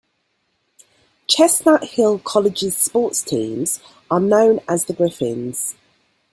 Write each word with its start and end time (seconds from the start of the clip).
Chestnut 1.27 1.83
Hill 1.83 2.17
College's 2.17 2.75
sports 2.75 3.21
teams 3.21 3.79
are 4.09 4.19
known 4.19 4.59
as 4.67 4.85
the 4.85 4.93
Griffins. 4.93 5.75